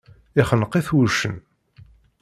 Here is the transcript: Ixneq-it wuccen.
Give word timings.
Ixneq-it 0.41 0.87
wuccen. 0.93 1.35